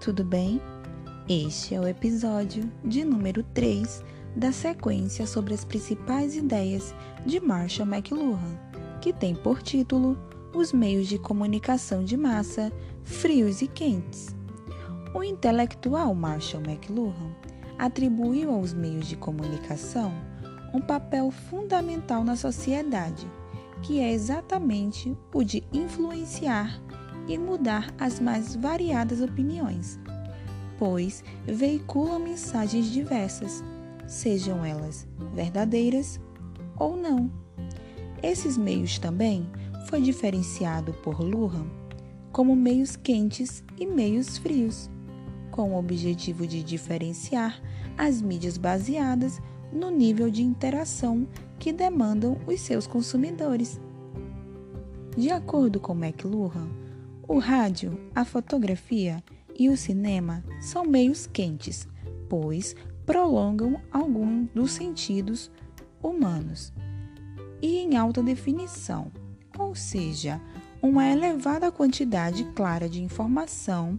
[0.00, 0.62] tudo bem?
[1.28, 4.02] Este é o episódio de número 3
[4.34, 6.94] da sequência sobre as principais ideias
[7.26, 8.58] de Marshall McLuhan,
[8.98, 10.18] que tem por título
[10.54, 12.72] Os meios de comunicação de massa,
[13.04, 14.34] frios e quentes.
[15.14, 17.36] O intelectual Marshall McLuhan
[17.78, 20.14] atribuiu aos meios de comunicação
[20.72, 23.30] um papel fundamental na sociedade,
[23.82, 26.80] que é exatamente o de influenciar
[27.30, 30.00] e mudar as mais variadas opiniões,
[30.76, 33.62] pois veiculam mensagens diversas,
[34.04, 36.18] sejam elas verdadeiras
[36.76, 37.30] ou não.
[38.20, 39.48] Esses meios também
[39.86, 41.70] foi diferenciado por Luhmann
[42.32, 44.90] como meios quentes e meios frios,
[45.52, 47.60] com o objetivo de diferenciar
[47.96, 49.40] as mídias baseadas
[49.72, 51.28] no nível de interação
[51.60, 53.80] que demandam os seus consumidores.
[55.16, 56.68] De acordo com McLuhan,
[57.30, 59.22] o rádio, a fotografia
[59.56, 61.86] e o cinema são meios quentes,
[62.28, 62.74] pois
[63.06, 65.48] prolongam algum dos sentidos
[66.02, 66.72] humanos
[67.62, 69.12] e em alta definição,
[69.56, 70.40] ou seja,
[70.82, 73.96] uma elevada quantidade clara de informação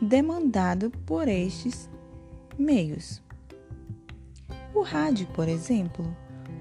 [0.00, 1.88] demandado por estes
[2.58, 3.22] meios.
[4.74, 6.04] O rádio, por exemplo,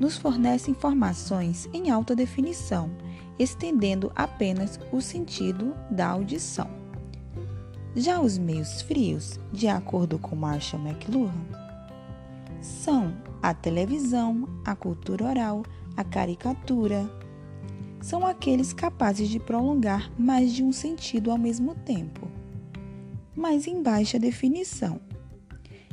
[0.02, 2.90] nos fornece informações em alta definição,
[3.38, 6.68] estendendo apenas o sentido da audição.
[7.96, 11.46] Já os meios frios, de acordo com Marshall McLuhan,
[12.60, 15.64] são a televisão, a cultura oral,
[15.96, 17.08] a caricatura.
[18.02, 22.32] São aqueles capazes de prolongar mais de um sentido ao mesmo tempo
[23.36, 25.00] mas em baixa definição,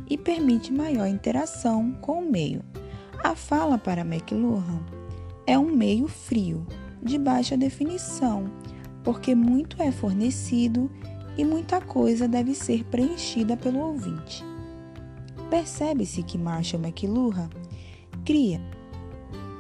[0.09, 2.63] e permite maior interação com o meio.
[3.23, 4.81] A fala para McLuhan
[5.47, 6.67] é um meio frio,
[7.03, 8.51] de baixa definição,
[9.05, 10.91] porque muito é fornecido
[11.37, 14.45] e muita coisa deve ser preenchida pelo ouvinte.
[15.51, 17.49] Percebe-se que Marshall McLuhan
[18.25, 18.61] cria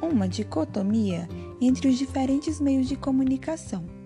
[0.02, 1.28] uma dicotomia
[1.60, 3.98] entre os diferentes meios de comunicação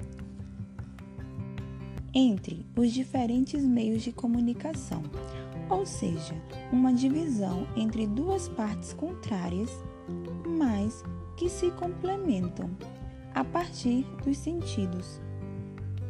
[2.15, 5.03] entre os diferentes meios de comunicação,
[5.73, 6.35] ou seja,
[6.71, 9.83] uma divisão entre duas partes contrárias,
[10.47, 11.03] mas
[11.35, 12.71] que se complementam
[13.35, 15.19] a partir dos sentidos.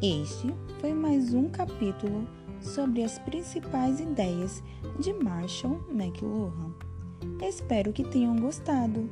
[0.01, 2.27] Este foi mais um capítulo
[2.59, 4.61] sobre as principais ideias
[4.99, 6.75] de Marshall McLuhan.
[7.41, 9.09] Espero que tenham gostado.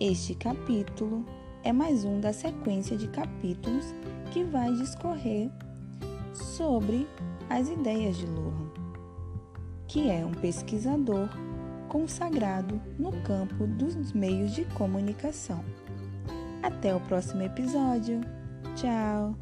[0.00, 1.22] Este capítulo
[1.62, 3.94] é mais um da sequência de capítulos
[4.32, 5.50] que vai discorrer
[6.32, 7.06] sobre
[7.48, 8.85] as ideias de Lohan,
[9.86, 11.28] que é um pesquisador
[11.88, 15.64] consagrado no campo dos meios de comunicação.
[16.62, 18.20] Até o próximo episódio.
[18.74, 19.34] Tchau!